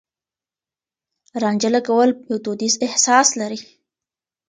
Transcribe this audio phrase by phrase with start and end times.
[1.41, 3.59] رانجه لګول يو دوديز احساس لري.